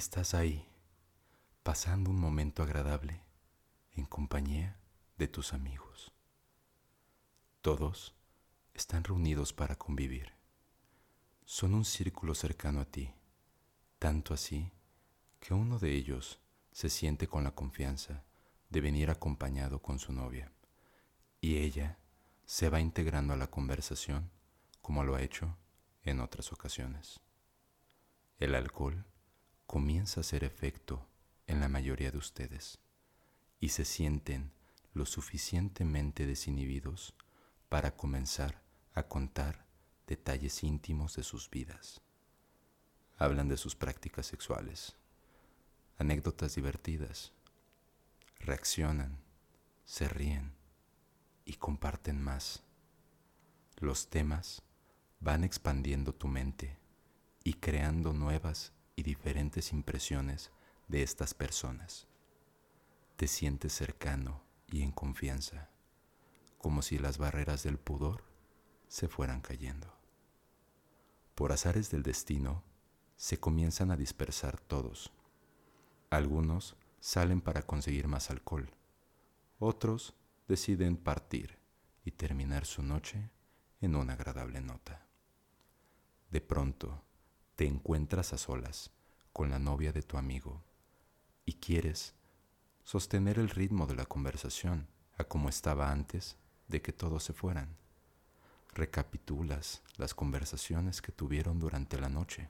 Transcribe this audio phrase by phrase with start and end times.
[0.00, 0.66] Estás ahí,
[1.62, 3.22] pasando un momento agradable
[3.92, 4.80] en compañía
[5.18, 6.10] de tus amigos.
[7.60, 8.14] Todos
[8.72, 10.32] están reunidos para convivir.
[11.44, 13.12] Son un círculo cercano a ti,
[13.98, 14.72] tanto así
[15.38, 16.38] que uno de ellos
[16.72, 18.24] se siente con la confianza
[18.70, 20.50] de venir acompañado con su novia
[21.42, 21.98] y ella
[22.46, 24.30] se va integrando a la conversación
[24.80, 25.58] como lo ha hecho
[26.04, 27.20] en otras ocasiones.
[28.38, 29.04] El alcohol
[29.70, 31.06] comienza a hacer efecto
[31.46, 32.80] en la mayoría de ustedes
[33.60, 34.50] y se sienten
[34.94, 37.14] lo suficientemente desinhibidos
[37.68, 38.64] para comenzar
[38.94, 39.64] a contar
[40.08, 42.00] detalles íntimos de sus vidas.
[43.16, 44.96] Hablan de sus prácticas sexuales,
[45.98, 47.32] anécdotas divertidas,
[48.40, 49.20] reaccionan,
[49.84, 50.52] se ríen
[51.44, 52.64] y comparten más.
[53.76, 54.64] Los temas
[55.20, 56.76] van expandiendo tu mente
[57.44, 60.50] y creando nuevas diferentes impresiones
[60.88, 62.06] de estas personas.
[63.16, 65.68] Te sientes cercano y en confianza,
[66.58, 68.24] como si las barreras del pudor
[68.88, 69.92] se fueran cayendo.
[71.34, 72.62] Por azares del destino,
[73.16, 75.12] se comienzan a dispersar todos.
[76.10, 78.70] Algunos salen para conseguir más alcohol,
[79.58, 80.14] otros
[80.48, 81.58] deciden partir
[82.04, 83.30] y terminar su noche
[83.80, 85.06] en una agradable nota.
[86.30, 87.02] De pronto,
[87.60, 88.90] te encuentras a solas
[89.34, 90.62] con la novia de tu amigo
[91.44, 92.14] y quieres
[92.84, 96.38] sostener el ritmo de la conversación a como estaba antes
[96.68, 97.76] de que todos se fueran.
[98.72, 102.48] Recapitulas las conversaciones que tuvieron durante la noche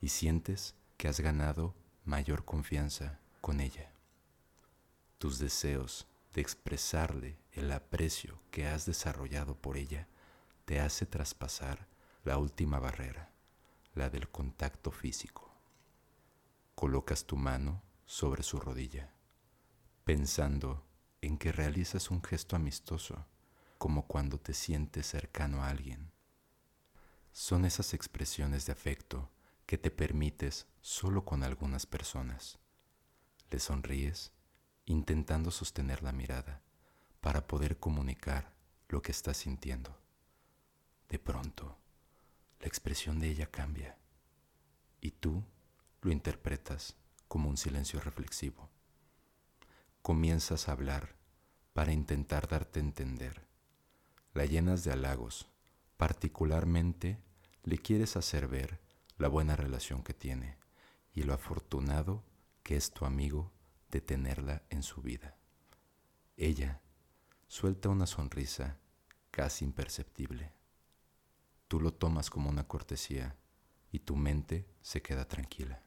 [0.00, 3.92] y sientes que has ganado mayor confianza con ella.
[5.18, 10.08] Tus deseos de expresarle el aprecio que has desarrollado por ella
[10.64, 11.86] te hace traspasar
[12.24, 13.35] la última barrera,
[13.96, 15.50] la del contacto físico.
[16.74, 19.10] Colocas tu mano sobre su rodilla,
[20.04, 20.86] pensando
[21.22, 23.26] en que realizas un gesto amistoso,
[23.78, 26.12] como cuando te sientes cercano a alguien.
[27.32, 29.30] Son esas expresiones de afecto
[29.64, 32.58] que te permites solo con algunas personas.
[33.50, 34.32] Le sonríes
[34.84, 36.62] intentando sostener la mirada
[37.22, 38.52] para poder comunicar
[38.88, 39.98] lo que estás sintiendo.
[41.08, 41.78] De pronto,
[42.66, 43.96] la expresión de ella cambia
[45.00, 45.44] y tú
[46.02, 46.96] lo interpretas
[47.28, 48.68] como un silencio reflexivo.
[50.02, 51.14] Comienzas a hablar
[51.74, 53.46] para intentar darte a entender.
[54.34, 55.46] La llenas de halagos,
[55.96, 57.20] particularmente
[57.62, 58.80] le quieres hacer ver
[59.16, 60.58] la buena relación que tiene
[61.14, 62.24] y lo afortunado
[62.64, 63.52] que es tu amigo
[63.92, 65.36] de tenerla en su vida.
[66.36, 66.80] Ella
[67.46, 68.76] suelta una sonrisa
[69.30, 70.55] casi imperceptible.
[71.68, 73.36] Tú lo tomas como una cortesía
[73.90, 75.82] y tu mente se queda tranquila.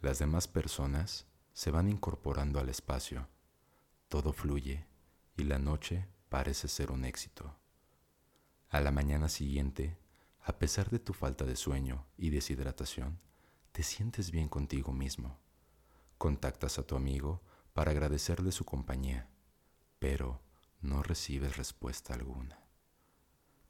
[0.00, 3.28] Las demás personas se van incorporando al espacio,
[4.08, 4.86] todo fluye
[5.36, 7.56] y la noche parece ser un éxito.
[8.70, 9.98] A la mañana siguiente,
[10.42, 13.20] a pesar de tu falta de sueño y deshidratación,
[13.72, 15.38] te sientes bien contigo mismo.
[16.18, 17.42] Contactas a tu amigo
[17.72, 19.28] para agradecerle su compañía,
[19.98, 20.40] pero
[20.80, 22.63] no recibes respuesta alguna.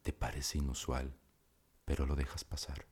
[0.05, 1.17] Te parece inusual,
[1.83, 2.85] pero lo dejas pasar.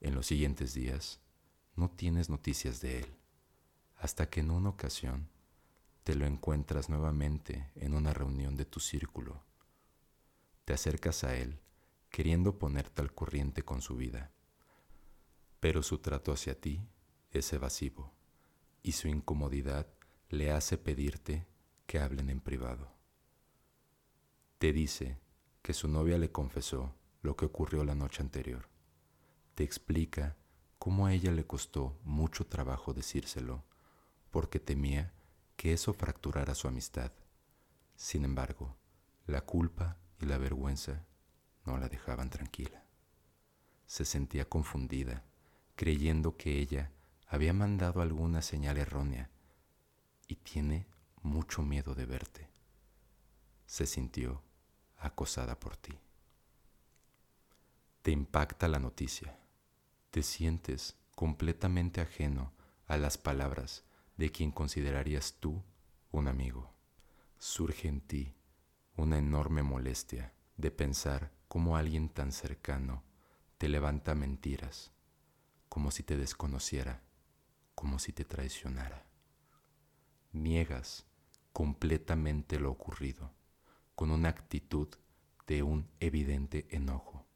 [0.00, 1.20] En los siguientes días
[1.76, 3.14] no tienes noticias de él,
[3.98, 5.28] hasta que en una ocasión
[6.02, 9.44] te lo encuentras nuevamente en una reunión de tu círculo.
[10.64, 11.60] Te acercas a él
[12.08, 14.32] queriendo ponerte al corriente con su vida,
[15.60, 16.88] pero su trato hacia ti
[17.32, 18.14] es evasivo
[18.82, 19.92] y su incomodidad
[20.30, 21.46] le hace pedirte
[21.86, 22.94] que hablen en privado.
[24.56, 25.22] Te dice
[25.64, 28.68] que su novia le confesó lo que ocurrió la noche anterior.
[29.54, 30.36] Te explica
[30.78, 33.64] cómo a ella le costó mucho trabajo decírselo
[34.30, 35.14] porque temía
[35.56, 37.12] que eso fracturara su amistad.
[37.96, 38.76] Sin embargo,
[39.26, 41.06] la culpa y la vergüenza
[41.64, 42.84] no la dejaban tranquila.
[43.86, 45.24] Se sentía confundida,
[45.76, 46.92] creyendo que ella
[47.26, 49.30] había mandado alguna señal errónea
[50.28, 50.86] y tiene
[51.22, 52.50] mucho miedo de verte.
[53.64, 54.42] Se sintió
[55.04, 55.98] acosada por ti.
[58.02, 59.38] Te impacta la noticia.
[60.10, 62.52] Te sientes completamente ajeno
[62.86, 63.84] a las palabras
[64.16, 65.62] de quien considerarías tú
[66.10, 66.72] un amigo.
[67.38, 68.34] Surge en ti
[68.96, 73.02] una enorme molestia de pensar cómo alguien tan cercano
[73.58, 74.92] te levanta mentiras,
[75.68, 77.02] como si te desconociera
[77.74, 79.06] como si te traicionara.
[80.32, 81.04] Niegas
[81.52, 83.30] completamente lo ocurrido
[83.94, 84.88] con una actitud
[85.46, 87.26] de un evidente enojo.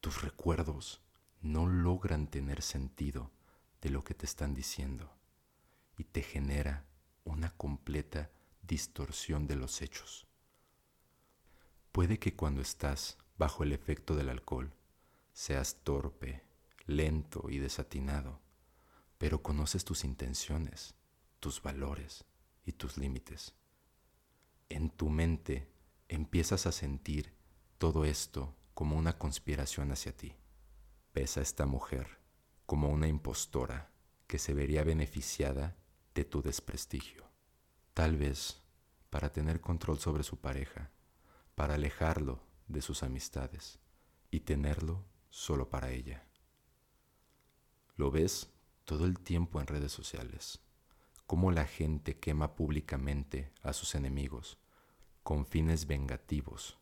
[0.00, 1.02] Tus recuerdos
[1.40, 3.30] no logran tener sentido
[3.80, 5.16] de lo que te están diciendo
[5.96, 6.84] y te genera
[7.24, 8.30] una completa
[8.62, 10.26] distorsión de los hechos.
[11.92, 14.74] Puede que cuando estás bajo el efecto del alcohol
[15.32, 16.44] seas torpe,
[16.86, 18.40] lento y desatinado,
[19.18, 20.94] pero conoces tus intenciones,
[21.40, 22.24] tus valores
[22.64, 23.54] y tus límites.
[24.68, 25.70] En tu mente
[26.08, 27.34] empiezas a sentir
[27.78, 30.34] todo esto como una conspiración hacia ti.
[31.14, 32.18] Ves a esta mujer
[32.66, 33.92] como una impostora
[34.26, 35.76] que se vería beneficiada
[36.14, 37.30] de tu desprestigio.
[37.94, 38.62] Tal vez
[39.08, 40.90] para tener control sobre su pareja,
[41.54, 43.78] para alejarlo de sus amistades
[44.30, 46.26] y tenerlo solo para ella.
[47.96, 48.50] Lo ves
[48.84, 50.60] todo el tiempo en redes sociales,
[51.26, 54.58] cómo la gente quema públicamente a sus enemigos
[55.22, 56.78] con fines vengativos.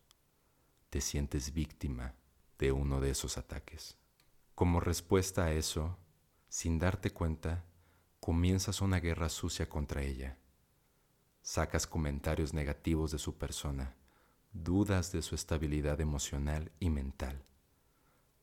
[0.91, 2.15] Te sientes víctima
[2.59, 3.97] de uno de esos ataques.
[4.55, 5.97] Como respuesta a eso,
[6.49, 7.65] sin darte cuenta,
[8.21, 10.37] comienzas una guerra sucia contra ella.
[11.41, 13.97] Sacas comentarios negativos de su persona,
[14.53, 17.45] dudas de su estabilidad emocional y mental.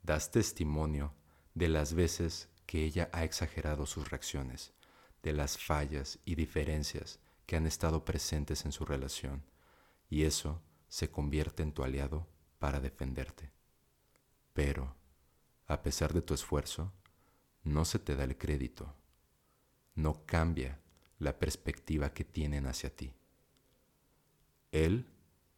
[0.02, 1.14] Das testimonio
[1.54, 4.74] de las veces que ella ha exagerado sus reacciones,
[5.24, 9.44] de las fallas y diferencias que han estado presentes en su relación,
[10.10, 12.28] y eso se convierte en tu aliado
[12.60, 13.52] para defenderte.
[14.54, 14.96] Pero,
[15.68, 16.92] a pesar de tu esfuerzo,
[17.64, 18.96] no se te da el crédito
[19.96, 20.80] no cambia
[21.20, 23.14] la perspectiva que tienen hacia ti.
[24.72, 25.08] Él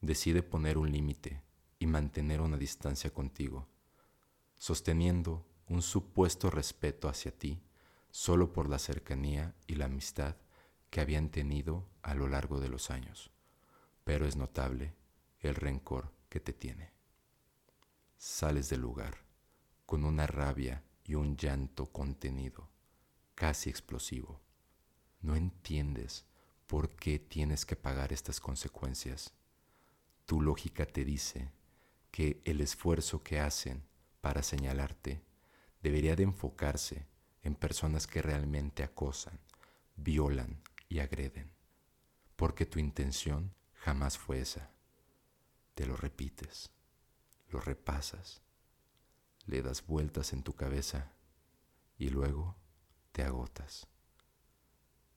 [0.02, 1.42] decide poner un límite
[1.80, 3.68] y mantener una distancia contigo,
[4.56, 7.62] sosteniendo un supuesto respeto hacia ti
[8.14, 10.36] solo por la cercanía y la amistad
[10.92, 13.32] que habían tenido a lo largo de los años,
[14.04, 14.94] pero es notable
[15.40, 16.94] el rencor que te tiene.
[18.16, 19.26] Sales del lugar
[19.88, 22.70] con una rabia y un llanto contenido
[23.34, 24.40] casi explosivo.
[25.22, 26.28] No entiendes
[26.68, 29.34] por qué tienes que pagar estas consecuencias.
[30.28, 31.52] Tu lógica te dice
[32.12, 33.84] que el esfuerzo que hacen
[34.22, 35.24] para señalarte
[35.82, 37.12] debería de enfocarse
[37.44, 39.40] en personas que realmente acosan,
[39.96, 41.52] violan y agreden,
[42.36, 44.72] porque tu intención jamás fue esa.
[45.76, 46.72] Te lo repites,
[47.50, 48.42] lo repasas,
[49.46, 51.12] le das vueltas en tu cabeza
[51.98, 52.56] y luego
[53.12, 53.88] te agotas.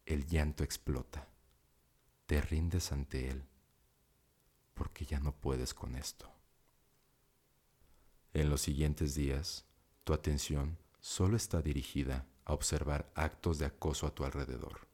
[0.04, 1.28] El llanto explota.
[2.26, 3.48] Te rindes ante él
[4.74, 6.30] porque ya no puedes con esto.
[8.34, 9.64] En los siguientes días,
[10.04, 14.88] tu atención solo está dirigida a observar actos de acoso a tu alrededor.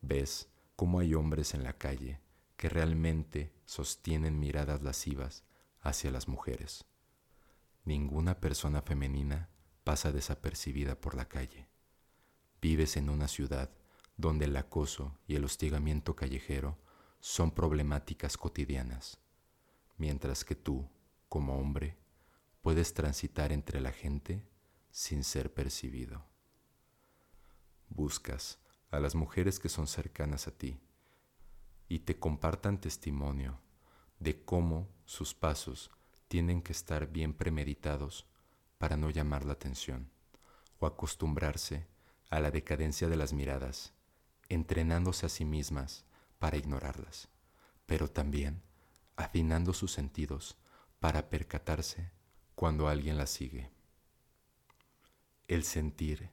[0.00, 2.20] Ves cómo hay hombres en la calle
[2.56, 5.44] que realmente sostienen miradas lascivas
[5.80, 6.84] hacia las mujeres.
[7.84, 9.48] Ninguna persona femenina
[9.84, 11.68] pasa desapercibida por la calle.
[12.60, 13.70] Vives en una ciudad
[14.16, 16.78] donde el acoso y el hostigamiento callejero
[17.20, 19.18] son problemáticas cotidianas,
[19.96, 20.88] mientras que tú,
[21.28, 21.96] como hombre,
[22.60, 24.46] puedes transitar entre la gente
[24.90, 26.24] sin ser percibido.
[27.88, 28.58] Buscas
[28.90, 30.80] a las mujeres que son cercanas a ti
[31.88, 33.60] y te compartan testimonio
[34.18, 35.90] de cómo sus pasos
[36.28, 38.26] tienen que estar bien premeditados
[38.78, 40.10] para no llamar la atención
[40.78, 41.86] o acostumbrarse
[42.30, 43.92] a la decadencia de las miradas,
[44.48, 46.04] entrenándose a sí mismas
[46.38, 47.28] para ignorarlas,
[47.86, 48.62] pero también
[49.16, 50.56] afinando sus sentidos
[51.00, 52.10] para percatarse
[52.54, 53.70] cuando alguien las sigue.
[55.50, 56.30] El sentir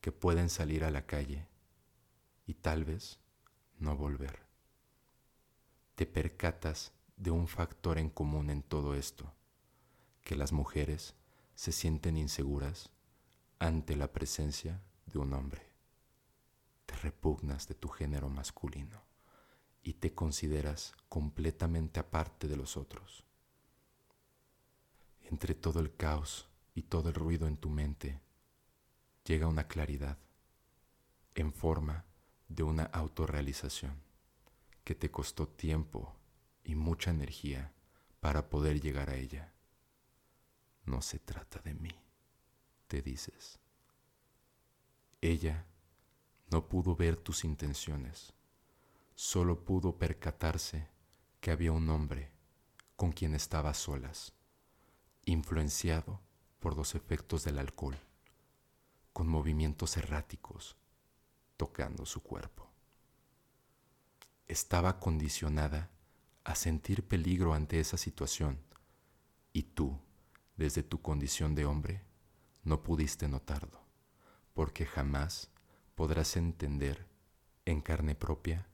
[0.00, 1.48] que pueden salir a la calle
[2.46, 3.18] y tal vez
[3.80, 4.46] no volver.
[5.96, 9.34] Te percatas de un factor en común en todo esto,
[10.22, 11.16] que las mujeres
[11.56, 12.90] se sienten inseguras
[13.58, 15.66] ante la presencia de un hombre.
[16.86, 19.02] Te repugnas de tu género masculino
[19.82, 23.24] y te consideras completamente aparte de los otros.
[25.22, 28.20] Entre todo el caos y todo el ruido en tu mente,
[29.24, 30.18] llega una claridad
[31.34, 32.04] en forma
[32.48, 34.02] de una autorrealización
[34.84, 36.16] que te costó tiempo
[36.64, 37.72] y mucha energía
[38.20, 39.52] para poder llegar a ella.
[40.84, 41.94] No se trata de mí,
[42.88, 43.58] te dices.
[45.20, 45.66] Ella
[46.50, 48.32] no pudo ver tus intenciones,
[49.14, 50.88] solo pudo percatarse
[51.40, 52.32] que había un hombre
[52.96, 54.32] con quien estaba solas,
[55.24, 56.20] influenciado
[56.58, 57.96] por los efectos del alcohol,
[59.20, 60.78] con movimientos erráticos,
[61.58, 62.70] tocando su cuerpo.
[64.48, 65.90] Estaba condicionada
[66.42, 68.58] a sentir peligro ante esa situación
[69.52, 70.00] y tú,
[70.56, 72.02] desde tu condición de hombre,
[72.64, 73.84] no pudiste notarlo,
[74.54, 75.50] porque jamás
[75.94, 77.06] podrás entender
[77.66, 78.68] en carne propia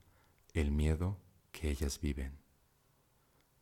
[0.53, 1.19] el miedo
[1.51, 2.39] que ellas viven.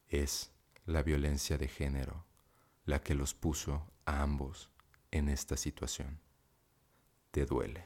[0.08, 0.52] Es
[0.86, 2.28] la violencia de género
[2.86, 4.70] la que los puso a ambos
[5.10, 6.24] en esta situación.
[7.36, 7.84] Te duele,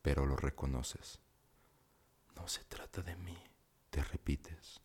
[0.00, 1.20] pero lo reconoces.
[2.34, 3.36] No se trata de mí,
[3.90, 4.80] te repites.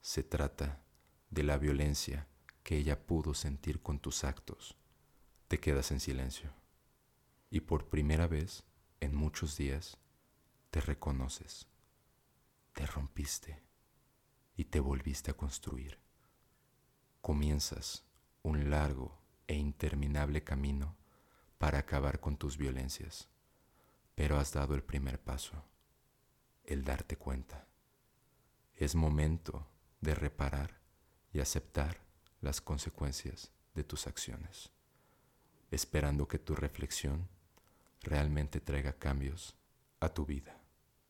[0.00, 0.82] Se trata
[1.28, 2.28] de la violencia
[2.62, 4.74] que ella pudo sentir con tus actos.
[5.48, 6.50] Te quedas en silencio.
[7.50, 8.64] Y por primera vez
[9.00, 9.98] en muchos días
[10.70, 11.68] te reconoces.
[12.72, 13.62] Te rompiste
[14.56, 15.98] y te volviste a construir.
[17.20, 18.06] Comienzas
[18.42, 20.99] un largo e interminable camino
[21.60, 23.28] para acabar con tus violencias,
[24.14, 25.62] pero has dado el primer paso,
[26.64, 27.66] el darte cuenta.
[28.76, 29.68] Es momento
[30.00, 30.80] de reparar
[31.34, 32.00] y aceptar
[32.40, 34.70] las consecuencias de tus acciones,
[35.70, 37.28] esperando que tu reflexión
[38.00, 39.54] realmente traiga cambios
[40.00, 40.59] a tu vida.